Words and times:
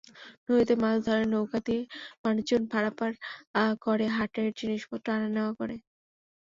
নদীতে 0.47 0.75
মাছ 0.83 0.97
ধরে, 1.07 1.23
নৌকা 1.33 1.59
দিয়ে 1.67 1.81
মানুষজন 2.23 2.63
পারাপার 2.73 3.11
করে, 3.81 4.05
হাটের 4.17 4.47
জিনিসপত্র 4.59 5.07
আনা-নেওয়া 5.15 5.53
করে। 5.59 5.75